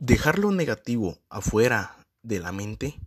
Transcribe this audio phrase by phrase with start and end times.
[0.00, 2.98] Dejar lo negativo afuera de la mente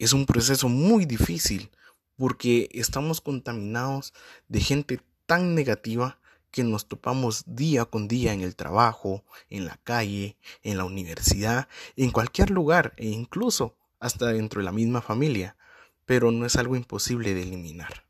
[0.00, 1.70] es un proceso muy difícil
[2.16, 4.12] porque estamos contaminados
[4.48, 6.18] de gente tan negativa
[6.50, 11.68] que nos topamos día con día en el trabajo, en la calle, en la universidad,
[11.94, 15.56] en cualquier lugar e incluso hasta dentro de la misma familia,
[16.04, 18.02] pero no es algo imposible de eliminar.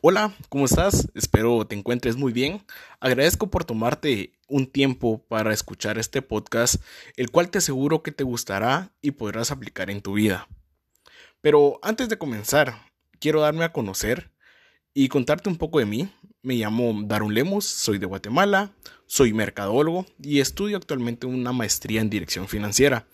[0.00, 1.08] Hola, ¿cómo estás?
[1.14, 2.62] Espero te encuentres muy bien.
[3.00, 6.76] Agradezco por tomarte un tiempo para escuchar este podcast,
[7.16, 10.46] el cual te aseguro que te gustará y podrás aplicar en tu vida.
[11.40, 12.80] Pero antes de comenzar,
[13.18, 14.30] quiero darme a conocer
[14.94, 16.08] y contarte un poco de mí.
[16.42, 18.70] Me llamo Darun Lemos, soy de Guatemala,
[19.06, 23.08] soy mercadólogo y estudio actualmente una maestría en dirección financiera.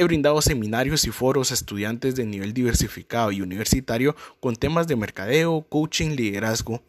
[0.00, 4.96] He brindado seminarios y foros a estudiantes de nivel diversificado y universitario con temas de
[4.96, 6.82] mercadeo, coaching, liderazgo.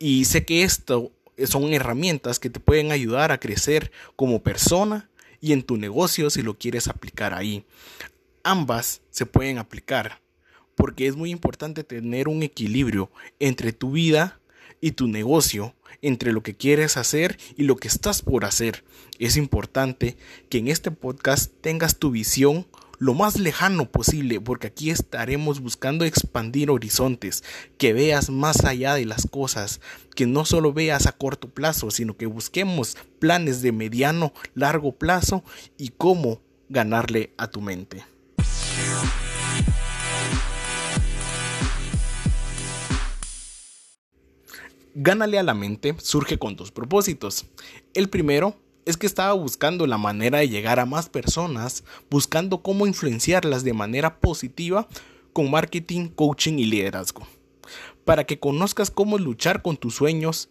[0.00, 1.12] Y sé que esto
[1.44, 5.08] son herramientas que te pueden ayudar a crecer como persona
[5.40, 7.64] y en tu negocio si lo quieres aplicar ahí.
[8.42, 10.20] Ambas se pueden aplicar
[10.74, 14.39] porque es muy importante tener un equilibrio entre tu vida
[14.80, 18.84] y tu negocio entre lo que quieres hacer y lo que estás por hacer.
[19.18, 20.16] Es importante
[20.48, 22.66] que en este podcast tengas tu visión
[23.00, 27.42] lo más lejano posible, porque aquí estaremos buscando expandir horizontes,
[27.78, 29.80] que veas más allá de las cosas,
[30.14, 35.42] que no solo veas a corto plazo, sino que busquemos planes de mediano, largo plazo
[35.78, 38.04] y cómo ganarle a tu mente.
[44.94, 47.46] Gánale a la mente surge con dos propósitos.
[47.94, 52.88] El primero es que estaba buscando la manera de llegar a más personas, buscando cómo
[52.88, 54.88] influenciarlas de manera positiva
[55.32, 57.26] con marketing, coaching y liderazgo.
[58.04, 60.48] Para que conozcas cómo luchar con tus sueños,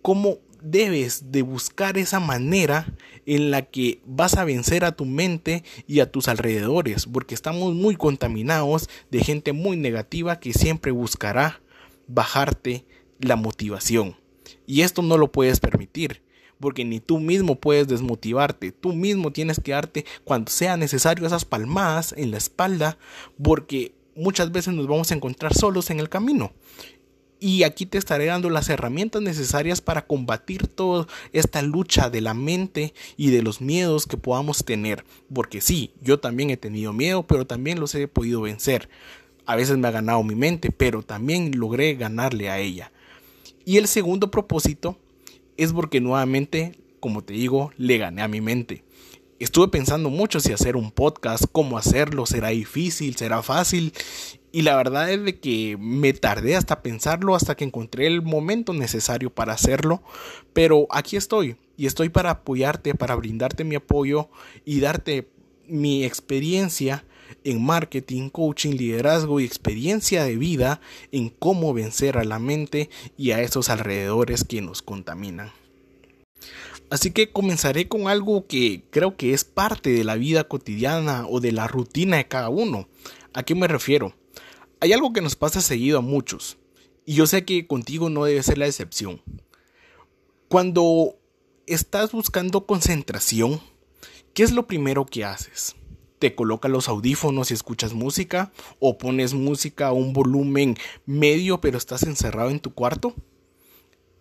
[0.00, 2.94] cómo debes de buscar esa manera
[3.26, 7.74] en la que vas a vencer a tu mente y a tus alrededores, porque estamos
[7.74, 11.60] muy contaminados de gente muy negativa que siempre buscará
[12.06, 12.86] bajarte
[13.20, 14.16] la motivación.
[14.66, 16.22] Y esto no lo puedes permitir,
[16.58, 21.44] porque ni tú mismo puedes desmotivarte, tú mismo tienes que darte cuando sea necesario esas
[21.44, 22.98] palmadas en la espalda,
[23.42, 26.52] porque muchas veces nos vamos a encontrar solos en el camino.
[27.42, 32.34] Y aquí te estaré dando las herramientas necesarias para combatir toda esta lucha de la
[32.34, 35.06] mente y de los miedos que podamos tener.
[35.32, 38.90] Porque sí, yo también he tenido miedo, pero también los he podido vencer.
[39.46, 42.92] A veces me ha ganado mi mente, pero también logré ganarle a ella.
[43.64, 44.96] Y el segundo propósito
[45.56, 48.84] es porque nuevamente, como te digo, le gané a mi mente.
[49.38, 53.94] Estuve pensando mucho si hacer un podcast, cómo hacerlo, será difícil, será fácil.
[54.52, 58.74] Y la verdad es de que me tardé hasta pensarlo, hasta que encontré el momento
[58.74, 60.02] necesario para hacerlo.
[60.52, 64.28] Pero aquí estoy y estoy para apoyarte, para brindarte mi apoyo
[64.66, 65.30] y darte
[65.66, 67.04] mi experiencia
[67.44, 70.80] en marketing, coaching, liderazgo y experiencia de vida
[71.12, 75.52] en cómo vencer a la mente y a esos alrededores que nos contaminan.
[76.90, 81.40] Así que comenzaré con algo que creo que es parte de la vida cotidiana o
[81.40, 82.88] de la rutina de cada uno.
[83.32, 84.12] ¿A qué me refiero?
[84.80, 86.56] Hay algo que nos pasa seguido a muchos,
[87.04, 89.22] y yo sé que contigo no debe ser la excepción.
[90.48, 91.14] Cuando
[91.66, 93.60] estás buscando concentración,
[94.34, 95.76] ¿qué es lo primero que haces?
[96.20, 100.76] Te colocas los audífonos y escuchas música o pones música a un volumen
[101.06, 103.14] medio pero estás encerrado en tu cuarto?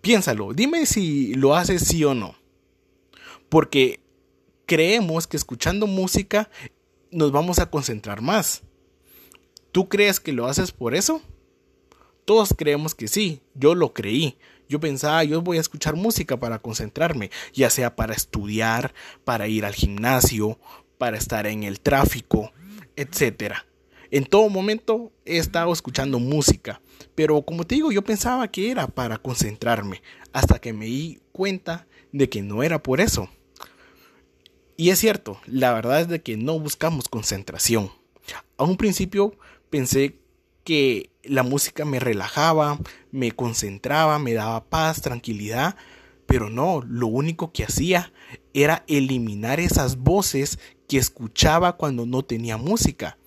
[0.02, 2.36] Piénsalo, dime si lo haces sí o no.
[3.50, 4.00] Porque
[4.66, 6.50] creemos que escuchando música
[7.12, 8.64] nos vamos a concentrar más.
[9.74, 11.22] ¿Tú crees que lo haces por eso?
[12.24, 14.38] Todos creemos que sí, yo lo creí.
[14.70, 18.94] Yo pensaba, yo voy a escuchar música para concentrarme, ya sea para estudiar,
[19.26, 20.60] para ir al gimnasio,
[21.00, 22.52] para estar en el tráfico,
[22.96, 23.54] etc.
[24.12, 26.82] En todo momento he estado escuchando música,
[27.16, 30.04] pero como te digo, yo pensaba que era para concentrarme,
[30.34, 33.30] hasta que me di cuenta de que no era por eso.
[34.76, 37.92] Y es cierto, la verdad es de que no buscamos concentración.
[38.58, 39.38] A un principio
[39.70, 40.20] pensé
[40.66, 42.78] que la música me relajaba,
[43.12, 45.78] me concentraba, me daba paz, tranquilidad,
[46.26, 48.12] pero no, lo único que hacía
[48.54, 50.60] era eliminar esas voces
[50.90, 53.18] que escuchaba cuando no tenía música.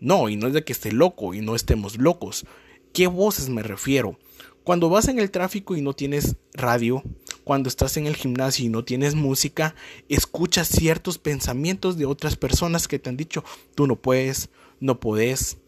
[0.00, 2.46] No, y no es de que esté loco y no estemos locos.
[2.92, 4.18] ¿Qué voces me refiero?
[4.64, 7.02] Cuando vas en el tráfico y no tienes radio,
[7.44, 9.74] cuando estás en el gimnasio y no tienes música,
[10.08, 13.44] escuchas ciertos pensamientos de otras personas que te han dicho,
[13.74, 14.48] tú no puedes,
[14.80, 15.58] no podés,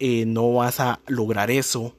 [0.00, 1.94] eh, no vas a lograr eso.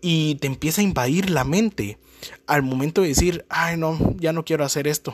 [0.00, 1.98] Y te empieza a invadir la mente
[2.46, 5.12] al momento de decir, ay no, ya no quiero hacer esto.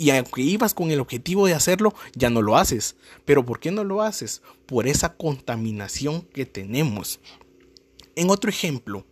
[0.00, 2.96] Y aunque ibas con el objetivo de hacerlo, ya no lo haces.
[3.26, 4.40] Pero ¿por qué no lo haces?
[4.64, 7.20] Por esa contaminación que tenemos.
[8.16, 9.04] En otro ejemplo,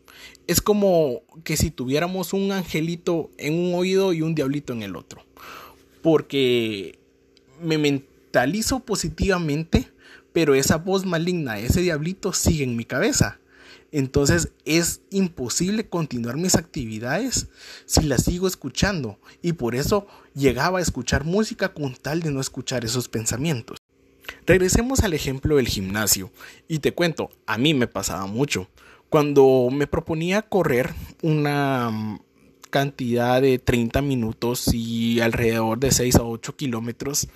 [0.46, 4.96] es como que si tuviéramos un angelito en un oído y un diablito en el
[4.96, 5.22] otro.
[6.00, 6.98] Porque
[7.60, 9.90] me mentalizo positivamente,
[10.32, 13.40] pero esa voz maligna, ese diablito sigue en mi cabeza.
[13.90, 17.48] Entonces es imposible continuar mis actividades
[17.86, 22.40] si las sigo escuchando y por eso llegaba a escuchar música con tal de no
[22.40, 23.78] escuchar esos pensamientos.
[24.46, 26.30] Regresemos al ejemplo del gimnasio
[26.68, 28.68] y te cuento, a mí me pasaba mucho.
[29.08, 30.92] Cuando me proponía correr
[31.22, 32.20] una mm,
[32.70, 37.28] cantidad de 30 minutos y alrededor de 6 a 8 kilómetros,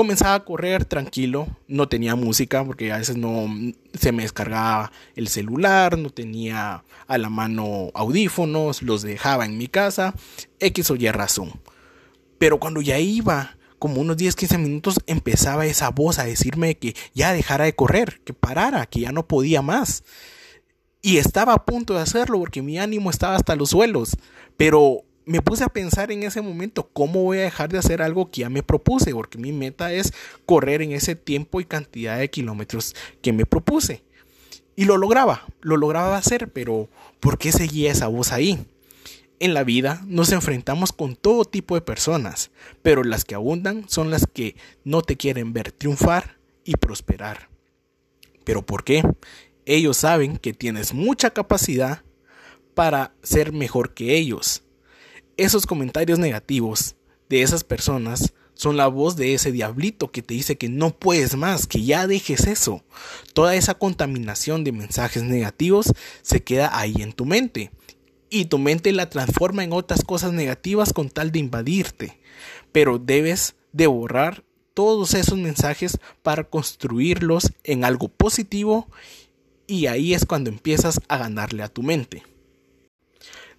[0.00, 3.46] comenzaba a correr tranquilo, no tenía música porque a veces no
[3.92, 9.66] se me descargaba el celular, no tenía a la mano audífonos, los dejaba en mi
[9.66, 10.14] casa,
[10.58, 11.52] X o Y razón.
[12.38, 16.96] Pero cuando ya iba como unos 10, 15 minutos empezaba esa voz a decirme que
[17.12, 20.02] ya dejara de correr, que parara, que ya no podía más.
[21.02, 24.16] Y estaba a punto de hacerlo porque mi ánimo estaba hasta los suelos,
[24.56, 28.30] pero me puse a pensar en ese momento cómo voy a dejar de hacer algo
[28.30, 30.12] que ya me propuse, porque mi meta es
[30.46, 34.02] correr en ese tiempo y cantidad de kilómetros que me propuse.
[34.76, 36.88] Y lo lograba, lo lograba hacer, pero
[37.20, 38.66] ¿por qué seguía esa voz ahí?
[39.38, 42.50] En la vida nos enfrentamos con todo tipo de personas,
[42.82, 47.48] pero las que abundan son las que no te quieren ver triunfar y prosperar.
[48.44, 49.02] ¿Pero por qué?
[49.64, 52.02] Ellos saben que tienes mucha capacidad
[52.74, 54.62] para ser mejor que ellos
[55.40, 56.96] esos comentarios negativos
[57.30, 61.34] de esas personas son la voz de ese diablito que te dice que no puedes
[61.34, 62.84] más, que ya dejes eso.
[63.32, 67.70] Toda esa contaminación de mensajes negativos se queda ahí en tu mente.
[68.28, 72.20] Y tu mente la transforma en otras cosas negativas con tal de invadirte.
[72.70, 74.44] Pero debes de borrar
[74.74, 78.88] todos esos mensajes para construirlos en algo positivo
[79.66, 82.24] y ahí es cuando empiezas a ganarle a tu mente.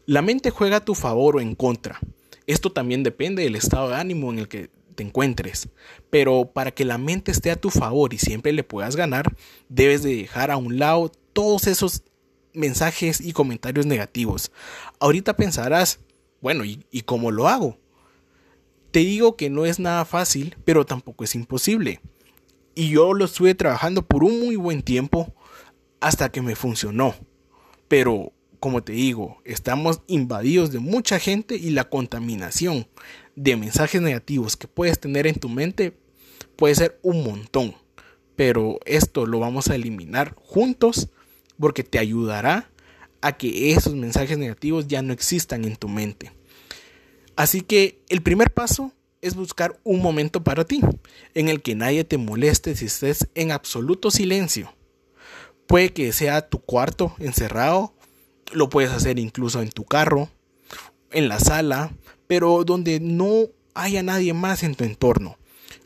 [0.06, 2.00] La mente juega a tu favor o en contra.
[2.48, 5.70] Esto también depende del estado de ánimo en el que te encuentres.
[6.10, 9.36] Pero para que la mente esté a tu favor y siempre le puedas ganar,
[9.70, 12.04] debes de dejar a un lado todos esos
[12.54, 14.52] mensajes y comentarios negativos.
[15.00, 16.00] Ahorita pensarás,
[16.42, 17.78] bueno, ¿y, y cómo lo hago?
[18.92, 22.02] Te digo que no es nada fácil, pero tampoco es imposible.
[22.76, 25.34] Y yo lo estuve trabajando por un muy buen tiempo
[26.02, 27.16] hasta que me funcionó.
[27.88, 32.88] Pero como te digo, estamos invadidos de mucha gente y la contaminación
[33.36, 35.98] de mensajes negativos que puedes tener en tu mente
[36.58, 37.74] puede ser un montón.
[38.36, 41.10] Pero esto lo vamos a eliminar juntos
[41.60, 42.70] porque te ayudará
[43.22, 46.32] a que esos mensajes negativos ya no existan en tu mente.
[47.36, 50.82] Así que el primer paso es buscar un momento para ti,
[51.34, 54.72] en el que nadie te moleste si estés en absoluto silencio.
[55.66, 57.96] Puede que sea tu cuarto encerrado
[58.54, 60.30] lo puedes hacer incluso en tu carro,
[61.12, 61.92] en la sala,
[62.28, 65.38] pero donde no haya nadie más en tu entorno.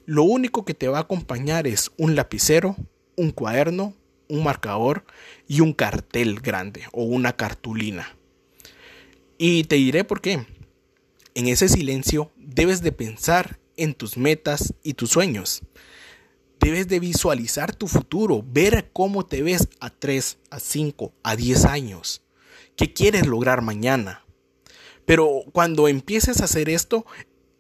[0.05, 2.75] Lo único que te va a acompañar es un lapicero,
[3.15, 3.95] un cuaderno,
[4.27, 5.05] un marcador
[5.47, 8.15] y un cartel grande o una cartulina.
[9.37, 10.45] Y te diré por qué.
[11.33, 15.63] En ese silencio debes de pensar en tus metas y tus sueños.
[16.59, 21.65] Debes de visualizar tu futuro, ver cómo te ves a 3, a 5, a 10
[21.65, 22.24] años
[22.75, 24.25] qué quieres lograr mañana.
[25.05, 27.05] Pero cuando empieces a hacer esto,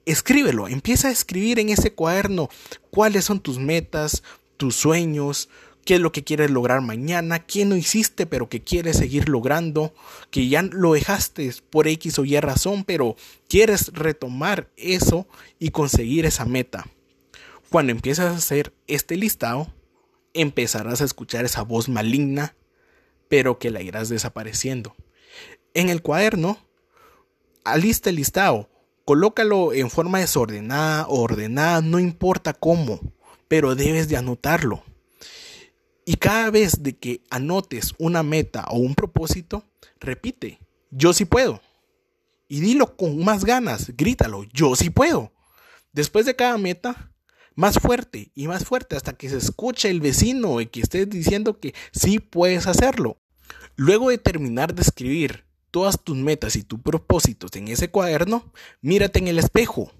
[0.05, 2.49] escríbelo, empieza a escribir en ese cuaderno
[2.89, 4.23] cuáles son tus metas,
[4.57, 5.49] tus sueños,
[5.85, 9.93] qué es lo que quieres lograr mañana, qué no hiciste pero que quieres seguir logrando,
[10.31, 13.15] que ya lo dejaste por X o Y razón, pero
[13.47, 15.27] quieres retomar eso
[15.59, 16.87] y conseguir esa meta.
[17.69, 19.71] Cuando empiezas a hacer este listado,
[20.33, 22.55] empezarás a escuchar esa voz maligna,
[23.27, 24.95] pero que la irás desapareciendo.
[25.75, 26.57] En el cuaderno,
[27.65, 28.69] alista el listado,
[29.03, 33.01] colócalo en forma desordenada ordenada, no importa cómo,
[33.49, 34.85] pero debes de anotarlo.
[36.05, 39.65] Y cada vez de que anotes una meta o un propósito,
[39.99, 40.59] repite,
[40.91, 41.59] yo sí puedo.
[42.47, 45.33] Y dilo con más ganas, grítalo, yo sí puedo.
[45.91, 47.11] Después de cada meta,
[47.53, 51.59] más fuerte y más fuerte hasta que se escuche el vecino y que estés diciendo
[51.59, 53.17] que sí puedes hacerlo.
[53.75, 55.44] Luego de terminar de escribir
[55.75, 59.91] todas tus metas y tus propósitos en ese cuaderno, mírate en el espejo,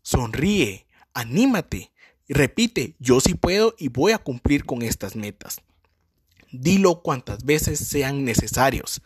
[0.00, 1.90] sonríe, anímate
[2.28, 5.62] repite, yo sí puedo y voy a cumplir con estas metas.
[6.52, 9.02] Dilo cuantas veces sean necesarios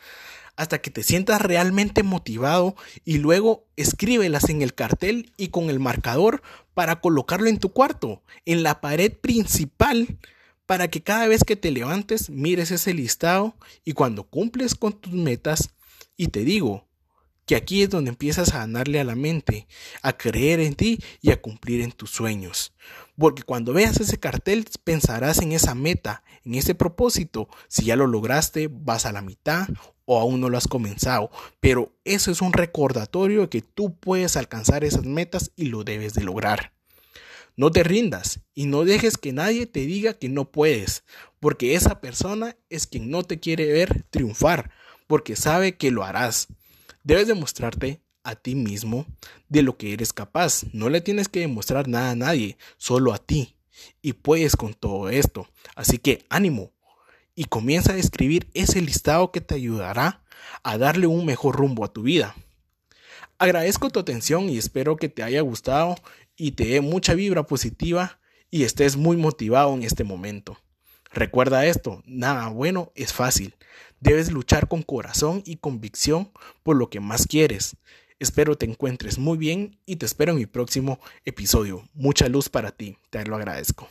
[0.57, 5.81] hasta que te sientas realmente motivado y luego escríbelas en el cartel y con el
[5.81, 6.43] marcador
[6.75, 10.19] para colocarlo en tu cuarto, en la pared principal,
[10.67, 15.15] para que cada vez que te levantes mires ese listado y cuando cumples con tus
[15.15, 15.71] metas,
[16.21, 16.87] y te digo
[17.47, 19.67] que aquí es donde empiezas a ganarle a la mente,
[20.03, 22.75] a creer en ti y a cumplir en tus sueños.
[23.17, 27.49] Porque cuando veas ese cartel pensarás en esa meta, en ese propósito.
[27.69, 29.67] Si ya lo lograste, vas a la mitad
[30.05, 34.37] o aún no lo has comenzado, pero eso es un recordatorio de que tú puedes
[34.37, 36.75] alcanzar esas metas y lo debes de lograr.
[37.57, 41.03] No te rindas y no dejes que nadie te diga que no puedes,
[41.41, 44.71] porque esa persona es quien no te quiere ver triunfar,
[45.11, 46.47] porque sabe que lo harás.
[47.03, 49.07] Debes demostrarte a ti mismo
[49.49, 50.63] de lo que eres capaz.
[50.73, 53.57] No le tienes que demostrar nada a nadie, solo a ti.
[54.03, 55.49] Y puedes con todo esto.
[55.75, 56.71] Así que ánimo,
[57.35, 60.23] y comienza a escribir ese listado que te ayudará
[60.63, 62.37] a darle un mejor rumbo a tu vida.
[63.37, 65.97] Agradezco tu atención y espero que te haya gustado
[66.37, 70.57] y te dé mucha vibra positiva y estés muy motivado en este momento.
[71.13, 73.57] Recuerda esto, nada bueno es fácil.
[73.99, 76.31] Debes luchar con corazón y convicción
[76.63, 77.77] por lo que más quieres.
[78.21, 81.89] Espero te encuentres muy bien y te espero en mi próximo episodio.
[81.95, 83.89] Mucha luz para ti, te lo agradezco.